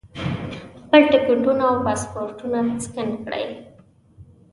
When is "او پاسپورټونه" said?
1.71-2.59